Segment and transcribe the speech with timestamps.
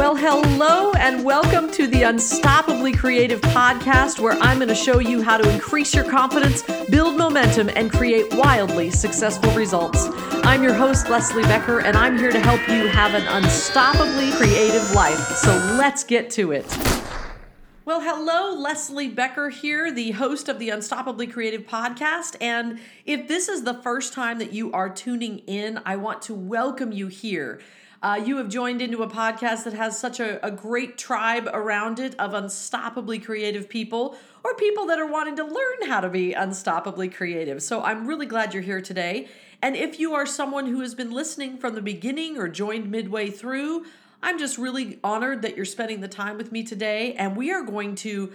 [0.00, 5.20] Well, hello and welcome to the Unstoppably Creative podcast, where I'm going to show you
[5.20, 10.08] how to increase your confidence, build momentum, and create wildly successful results.
[10.42, 14.90] I'm your host, Leslie Becker, and I'm here to help you have an unstoppably creative
[14.92, 15.18] life.
[15.36, 16.64] So let's get to it.
[17.84, 22.36] Well, hello, Leslie Becker here, the host of the Unstoppably Creative podcast.
[22.40, 26.34] And if this is the first time that you are tuning in, I want to
[26.34, 27.60] welcome you here.
[28.02, 31.98] Uh, you have joined into a podcast that has such a, a great tribe around
[31.98, 36.32] it of unstoppably creative people or people that are wanting to learn how to be
[36.32, 37.62] unstoppably creative.
[37.62, 39.28] So I'm really glad you're here today.
[39.60, 43.28] And if you are someone who has been listening from the beginning or joined midway
[43.28, 43.84] through,
[44.22, 47.12] I'm just really honored that you're spending the time with me today.
[47.12, 48.32] And we are going to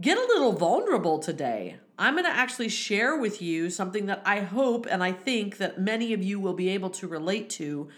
[0.00, 1.78] get a little vulnerable today.
[1.98, 5.80] I'm going to actually share with you something that I hope and I think that
[5.80, 7.88] many of you will be able to relate to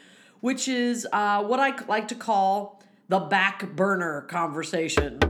[0.42, 5.20] which is uh, what I like to call the back burner conversation.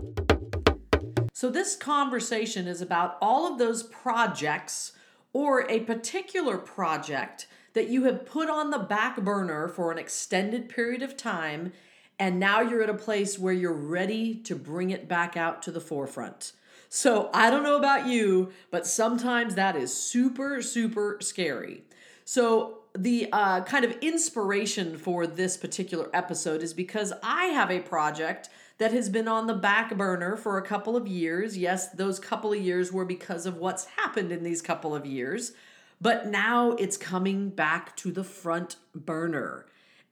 [1.35, 4.93] So, this conversation is about all of those projects
[5.33, 10.69] or a particular project that you have put on the back burner for an extended
[10.69, 11.73] period of time,
[12.19, 15.71] and now you're at a place where you're ready to bring it back out to
[15.71, 16.53] the forefront.
[16.89, 21.83] So, I don't know about you, but sometimes that is super, super scary.
[22.25, 27.81] So, the uh, kind of inspiration for this particular episode is because I have a
[27.81, 28.49] project
[28.79, 31.57] that has been on the back burner for a couple of years.
[31.57, 35.53] Yes, those couple of years were because of what's happened in these couple of years,
[36.01, 39.67] but now it's coming back to the front burner.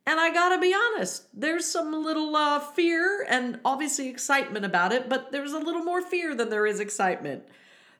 [0.06, 5.08] And I gotta be honest, there's some little uh, fear and obviously excitement about it,
[5.08, 7.45] but there's a little more fear than there is excitement.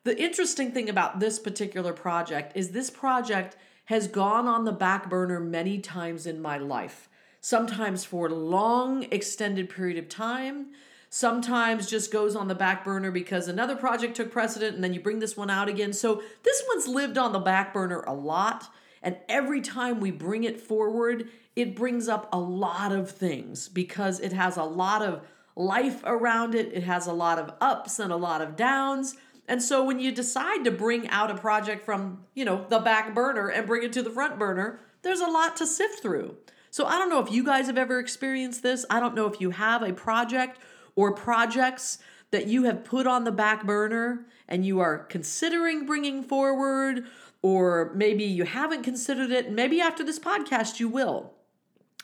[0.05, 3.56] The interesting thing about this particular project is this project
[3.91, 7.08] has gone on the back burner many times in my life.
[7.41, 10.69] Sometimes for a long, extended period of time.
[11.08, 15.00] Sometimes just goes on the back burner because another project took precedent and then you
[15.00, 15.92] bring this one out again.
[15.92, 18.68] So this one's lived on the back burner a lot.
[19.02, 24.20] And every time we bring it forward, it brings up a lot of things because
[24.20, 26.73] it has a lot of life around it.
[26.73, 29.17] It has a lot of ups and a lot of downs.
[29.50, 33.12] And so when you decide to bring out a project from, you know, the back
[33.16, 36.36] burner and bring it to the front burner, there's a lot to sift through.
[36.70, 38.86] So I don't know if you guys have ever experienced this.
[38.88, 40.61] I don't know if you have a project
[40.94, 41.98] or projects
[42.30, 47.06] that you have put on the back burner and you are considering bringing forward,
[47.42, 51.32] or maybe you haven't considered it, maybe after this podcast you will.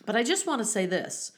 [0.04, 1.30] But I just want to say this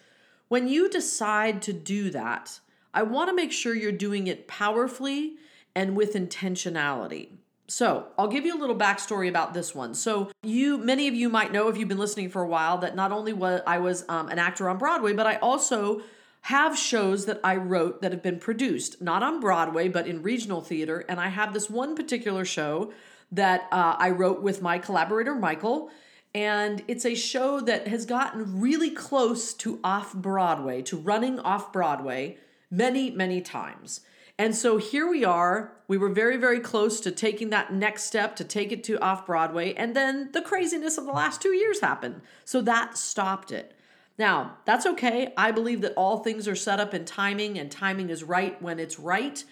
[0.49, 2.61] when you decide to do that,
[2.95, 5.35] I want to make sure you're doing it powerfully
[5.79, 7.29] and with intentionality.
[7.69, 9.95] So, I'll give you a little backstory about this one.
[9.95, 12.97] So, you, many of you might know if you've been listening for a while that
[12.97, 16.03] not only was I was um, an actor on Broadway, but I also
[16.43, 20.63] have shows that I wrote that have been produced, not on Broadway, but in regional
[20.63, 21.05] theater.
[21.09, 22.93] And I have this one particular show
[23.31, 25.91] that uh, I wrote with my collaborator, Michael.
[26.35, 31.73] And it's a show that has gotten really close to off Broadway, to running off
[31.73, 32.39] Broadway
[32.71, 34.01] many, many times.
[34.39, 35.73] And so here we are.
[35.89, 39.27] We were very, very close to taking that next step to take it to off
[39.27, 39.75] Broadway.
[39.75, 42.21] And then the craziness of the last two years happened.
[42.45, 43.75] So that stopped it.
[44.17, 45.33] Now, that's okay.
[45.37, 48.81] I believe that all things are set up in timing, and timing is right when
[48.81, 49.43] it's right.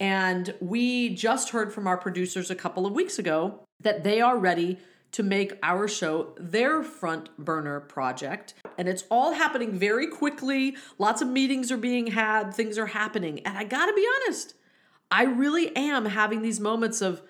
[0.00, 4.36] And we just heard from our producers a couple of weeks ago that they are
[4.36, 4.78] ready
[5.12, 8.54] to make our show their front burner project.
[8.78, 10.76] And it's all happening very quickly.
[10.98, 13.40] Lots of meetings are being had, things are happening.
[13.40, 14.54] And I gotta be honest,
[15.10, 17.22] I really am having these moments of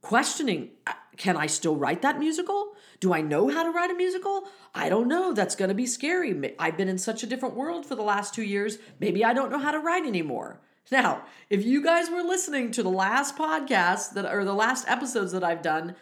[0.00, 0.70] questioning
[1.18, 2.76] can I still write that musical?
[3.00, 4.44] Do I know how to write a musical?
[4.72, 5.32] I don't know.
[5.32, 6.54] That's to be scary.
[6.60, 8.78] I've been in such a different world for the last two years.
[9.00, 10.60] Maybe I don't know how to write anymore.
[10.92, 15.32] Now, if you guys were listening to the last podcast that or the last episodes
[15.32, 15.96] that I've done,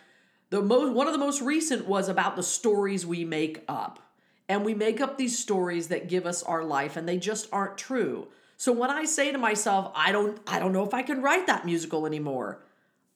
[0.51, 4.06] the most one of the most recent was about the stories we make up.
[4.48, 7.78] And we make up these stories that give us our life and they just aren't
[7.78, 8.28] true.
[8.57, 11.47] So when I say to myself, I don't I don't know if I can write
[11.47, 12.63] that musical anymore.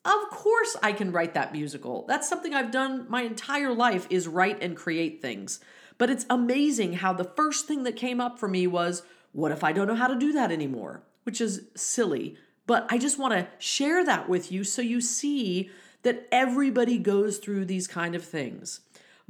[0.05, 2.05] Of course I can write that musical.
[2.09, 5.61] That's something I've done my entire life is write and create things.
[5.99, 9.03] But it's amazing how the first thing that came up for me was,
[9.33, 11.03] what if I don't know how to do that anymore?
[11.25, 12.37] Which is silly.
[12.67, 15.71] But I just want to share that with you so you see
[16.03, 18.81] that everybody goes through these kind of things.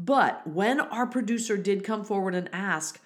[0.03, 2.99] But when our producer did come forward and ask,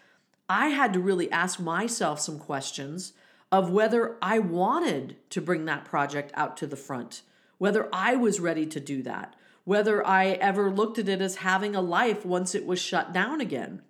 [0.49, 3.15] I had to really ask myself some questions
[3.51, 7.23] of whether I wanted to bring that project out to the front,
[7.59, 11.75] whether I was ready to do that, whether I ever looked at it as having
[11.75, 13.83] a life once it was shut down again.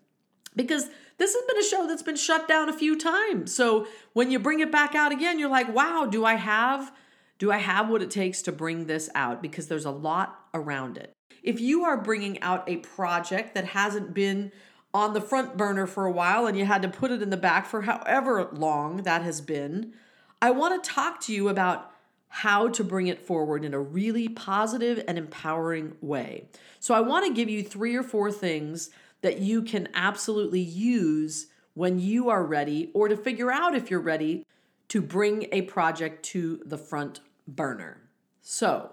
[0.57, 3.55] because this has been a show that's been shut down a few times.
[3.55, 6.93] So when you bring it back out again, you're like, wow, do I have
[7.39, 9.43] do I have what it takes to bring this out?
[9.43, 11.13] Because there's a lot around it.
[11.43, 14.53] If you are bringing out a project that hasn't been
[14.93, 17.37] on the front burner for a while and you had to put it in the
[17.37, 19.93] back for however long that has been,
[20.41, 21.91] I want to talk to you about
[22.29, 26.49] how to bring it forward in a really positive and empowering way.
[26.81, 28.91] So, I want to give you three or four things
[29.21, 34.01] that you can absolutely use when you are ready or to figure out if you're
[34.01, 34.45] ready
[34.89, 38.03] to bring a project to the front burner.
[38.41, 38.93] So,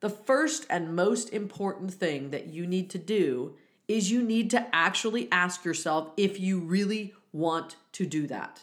[0.00, 3.54] the first and most important thing that you need to do
[3.88, 8.62] is you need to actually ask yourself if you really want to do that.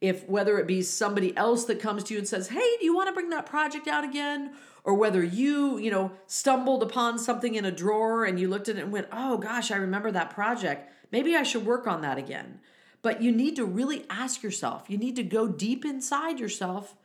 [0.00, 2.94] If whether it be somebody else that comes to you and says, "Hey, do you
[2.94, 7.56] want to bring that project out again?" or whether you, you know, stumbled upon something
[7.56, 10.30] in a drawer and you looked at it and went, "Oh gosh, I remember that
[10.30, 10.92] project.
[11.10, 12.60] Maybe I should work on that again."
[13.06, 14.86] But you need to really ask yourself.
[14.88, 16.96] You need to go deep inside yourself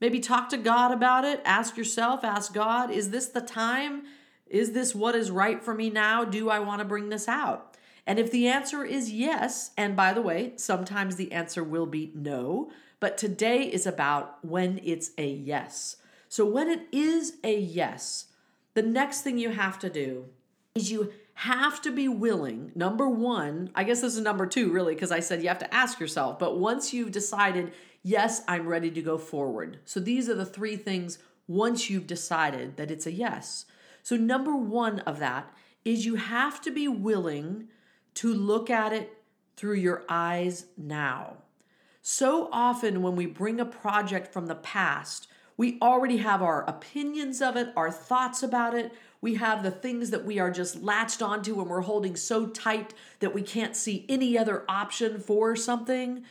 [0.00, 1.40] Maybe talk to God about it.
[1.44, 4.04] Ask yourself, ask God, is this the time?
[4.46, 6.24] Is this what is right for me now?
[6.24, 7.76] Do I want to bring this out?
[8.06, 12.12] And if the answer is yes, and by the way, sometimes the answer will be
[12.14, 12.70] no,
[13.00, 15.96] but today is about when it's a yes.
[16.28, 18.26] So when it is a yes,
[18.74, 20.26] the next thing you have to do
[20.74, 22.72] is you have to be willing.
[22.74, 25.72] Number one, I guess this is number two, really, because I said you have to
[25.72, 29.78] ask yourself, but once you've decided yes, I'm ready to go forward.
[29.84, 33.66] So these are the three things once you've decided that it's a yes.
[34.02, 35.54] So, number one of that
[35.84, 37.68] is you have to be willing
[38.14, 39.22] to look at it
[39.56, 41.36] through your eyes now.
[42.02, 47.42] So often, when we bring a project from the past, we already have our opinions
[47.42, 48.92] of it, our thoughts about it.
[49.20, 52.94] We have the things that we are just latched onto and we're holding so tight
[53.18, 56.22] that we can't see any other option for something.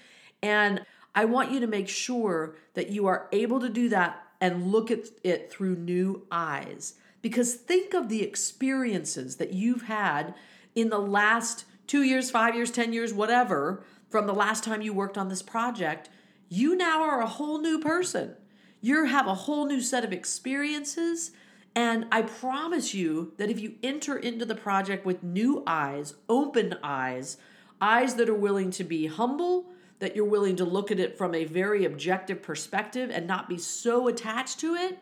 [0.41, 4.71] And I want you to make sure that you are able to do that and
[4.71, 6.93] look at it through new eyes.
[7.21, 10.35] Because think of the experiences that you've had
[10.73, 14.93] in the last two years, five years, 10 years, whatever, from the last time you
[14.93, 16.07] worked on this project.
[16.47, 18.35] You now are a whole new person.
[18.81, 21.31] You have a whole new set of experiences.
[21.75, 26.75] And I promise you that if you enter into the project with new eyes, open
[26.81, 27.37] eyes,
[27.79, 29.67] eyes that are willing to be humble,
[29.99, 33.57] that you're willing to look at it from a very objective perspective and not be
[33.57, 34.99] so attached to it,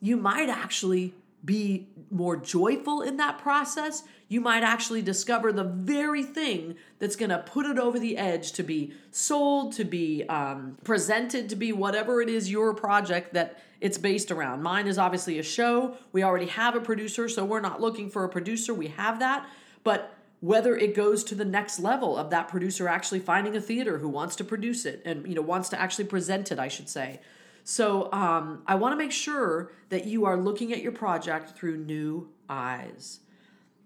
[0.00, 1.14] you might actually
[1.44, 4.02] be more joyful in that process.
[4.28, 8.52] You might actually discover the very thing that's going to put it over the edge
[8.52, 13.58] to be sold, to be um, presented, to be whatever it is your project that
[13.80, 14.62] it's based around.
[14.62, 15.96] Mine is obviously a show.
[16.12, 18.74] We already have a producer, so we're not looking for a producer.
[18.74, 19.48] We have that.
[19.82, 23.98] But whether it goes to the next level of that producer actually finding a theater
[23.98, 26.88] who wants to produce it and you know wants to actually present it i should
[26.88, 27.20] say
[27.64, 31.76] so um, i want to make sure that you are looking at your project through
[31.76, 33.20] new eyes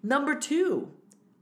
[0.02, 0.90] number two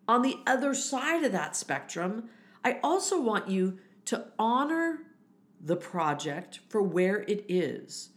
[0.08, 2.28] on the other side of that spectrum
[2.64, 5.00] i also want you to honor
[5.60, 8.10] the project for where it is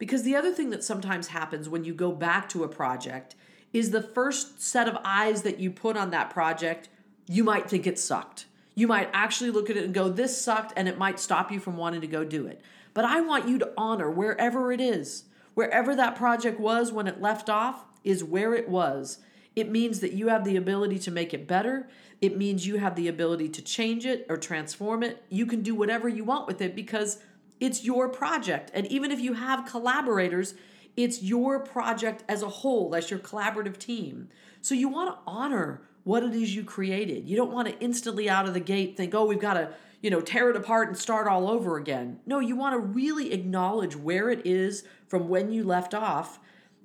[0.00, 3.36] because the other thing that sometimes happens when you go back to a project
[3.72, 6.88] is the first set of eyes that you put on that project,
[7.28, 8.46] you might think it sucked.
[8.74, 11.60] You might actually look at it and go, this sucked, and it might stop you
[11.60, 12.62] from wanting to go do it.
[12.94, 15.24] But I want you to honor wherever it is,
[15.54, 19.18] wherever that project was when it left off, is where it was.
[19.60, 21.86] It means that you have the ability to make it better.
[22.22, 25.22] It means you have the ability to change it or transform it.
[25.28, 27.18] You can do whatever you want with it because
[27.60, 28.70] it's your project.
[28.72, 30.54] And even if you have collaborators,
[30.96, 34.30] it's your project as a whole, as your collaborative team.
[34.62, 37.28] So you want to honor what it is you created.
[37.28, 40.08] You don't want to instantly out of the gate think, oh, we've got to, you
[40.08, 42.20] know, tear it apart and start all over again.
[42.24, 46.38] No, you want to really acknowledge where it is from when you left off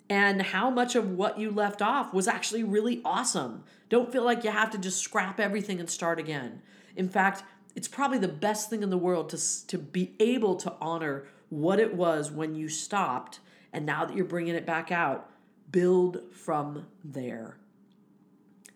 [0.09, 3.63] and how much of what you left off was actually really awesome.
[3.89, 6.61] Don't feel like you have to just scrap everything and start again.
[6.95, 7.43] In fact,
[7.75, 11.79] it's probably the best thing in the world to, to be able to honor what
[11.79, 13.39] it was when you stopped
[13.73, 15.29] and now that you're bringing it back out,
[15.69, 17.57] build from there.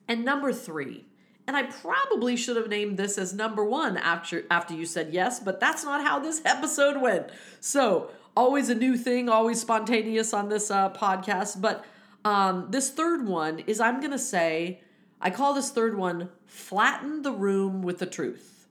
[0.10, 1.06] And number three,
[1.48, 5.40] and I probably should have named this as number one after after you said yes,
[5.40, 7.30] but that's not how this episode went.
[7.62, 11.62] So always a new thing, always spontaneous on this uh, podcast.
[11.62, 11.86] But
[12.26, 14.82] um, this third one is I'm gonna say
[15.22, 18.68] I call this third one flatten the room with the truth.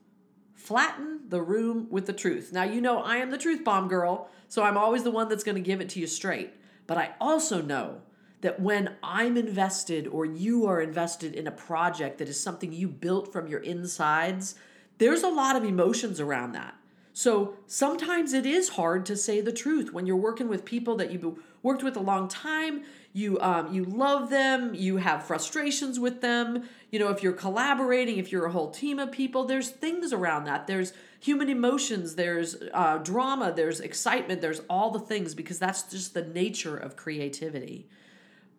[0.55, 2.51] Flatten the room with the truth.
[2.51, 4.29] Now you know I am the truth bomb girl.
[4.49, 6.51] So I'm always the one that's going to give it to you straight.
[6.87, 8.01] But I also know
[8.41, 12.87] that when I'm invested or you are invested in a project that is something you
[12.87, 14.55] built from your insides,
[14.97, 16.75] there's a lot of emotions around that.
[17.19, 21.11] So sometimes it is hard to say the truth when you're working with people that
[21.11, 22.85] you've worked with a long time.
[23.11, 24.73] You um, you love them.
[24.73, 26.69] You have frustrations with them.
[26.91, 30.45] You know, if you're collaborating, if you're a whole team of people, there's things around
[30.45, 30.65] that.
[30.65, 32.15] There's human emotions.
[32.15, 33.51] There's uh, drama.
[33.53, 34.39] There's excitement.
[34.39, 37.89] There's all the things because that's just the nature of creativity.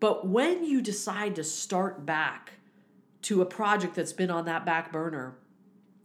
[0.00, 2.52] But when you decide to start back
[3.22, 5.38] to a project that's been on that back burner,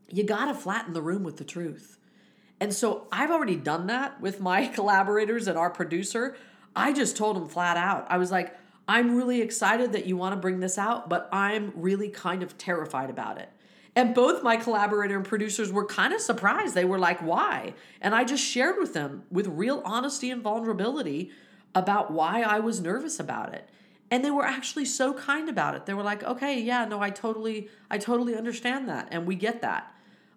[0.10, 1.95] you got to flatten the room with the truth.
[2.66, 6.36] And so I've already done that with my collaborators and our producer.
[6.76, 8.08] I just told them flat out.
[8.10, 8.58] I was like,
[8.88, 12.58] I'm really excited that you want to bring this out, but I'm really kind of
[12.58, 13.50] terrified about it.
[13.96, 16.74] And both my collaborator and producers were kind of surprised.
[16.74, 17.76] They were like, why?
[18.02, 21.30] And I just shared with them with real honesty and vulnerability
[21.76, 23.70] about why I was nervous about it.
[24.10, 25.86] And they were actually so kind about it.
[25.86, 29.10] They were like, okay, yeah, no, I totally, I totally understand that.
[29.12, 29.92] And we get that.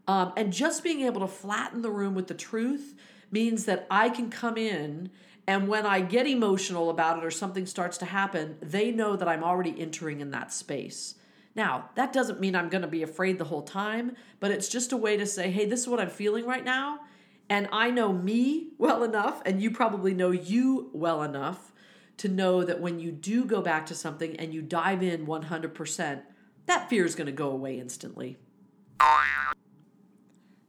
[0.08, 2.94] Um, and just being able to flatten the room with the truth
[3.30, 5.10] means that I can come in
[5.48, 9.26] and when I get emotional about it or something starts to happen, they know that
[9.26, 11.14] I'm already entering in that space.
[11.54, 14.92] Now, that doesn't mean I'm going to be afraid the whole time, but it's just
[14.92, 17.00] a way to say, hey, this is what I'm feeling right now.
[17.48, 21.72] And I know me well enough, and you probably know you well enough
[22.18, 26.22] to know that when you do go back to something and you dive in 100%,
[26.66, 28.36] that fear is going to go away instantly.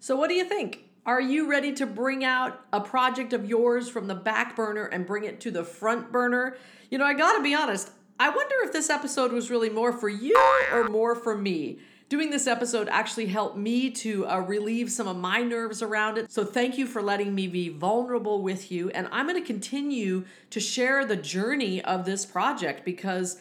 [0.09, 0.85] So, what do you think?
[1.05, 5.05] Are you ready to bring out a project of yours from the back burner and
[5.05, 6.57] bring it to the front burner?
[6.89, 10.09] You know, I gotta be honest, I wonder if this episode was really more for
[10.09, 10.35] you
[10.73, 11.77] or more for me.
[12.09, 16.31] Doing this episode actually helped me to uh, relieve some of my nerves around it.
[16.31, 18.89] So, thank you for letting me be vulnerable with you.
[18.89, 23.39] And I'm to continue to share the journey of this project because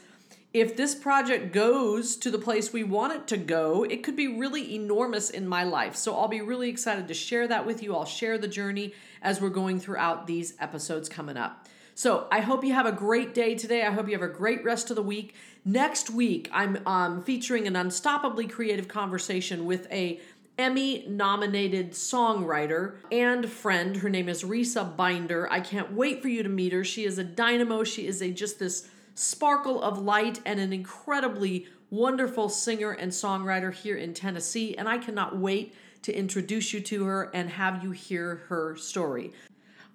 [0.55, 4.29] if this project goes to the place we want it to go, it could be
[4.29, 5.95] really enormous in my life.
[5.95, 7.95] So I'll be really excited to share that with you.
[7.95, 11.67] I'll share the journey as we're going throughout these episodes coming up.
[11.95, 13.83] So I hope you have a great day today.
[13.83, 15.35] I hope you have a great rest of the week.
[15.65, 20.21] Next week, I'm um, featuring an unstoppably creative conversation with a
[20.57, 23.97] Emmy nominated songwriter and friend.
[23.97, 25.51] Her name is Risa Binder.
[25.53, 26.85] I can't wait for you to meet her.
[26.85, 27.85] She is a dynamo.
[27.85, 33.73] She is a just this sparkle of light and an incredibly wonderful singer and songwriter
[33.73, 34.77] here in Tennessee.
[34.77, 39.33] And I cannot wait to introduce you to her and have you hear her story.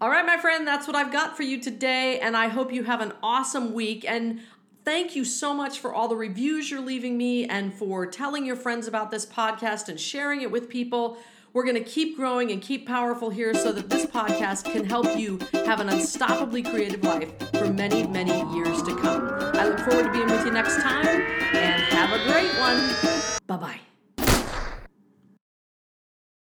[0.02, 2.20] All right, my friend, that's what I've got for you today.
[2.20, 4.04] And I hope you have an awesome week.
[4.06, 4.42] And
[4.84, 8.58] thank you so much for all the reviews you're leaving me and for telling your
[8.58, 11.18] friends about this podcast and sharing it with people.
[11.54, 15.16] We're going to keep growing and keep powerful here so that this podcast can help
[15.16, 19.30] you have an unstoppably creative life for many, many years to come.
[19.54, 23.38] I look forward to being with you next time and have a great one.
[23.46, 23.93] Bye bye.